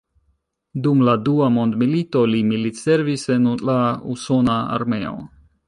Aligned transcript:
Dum 0.87 1.03
la 1.07 1.13
Dua 1.27 1.49
Mondmilito 1.57 2.23
li 2.33 2.41
militservis 2.53 3.29
en 3.37 3.47
la 3.71 3.79
Usona 4.17 4.59
Armeo. 4.79 5.17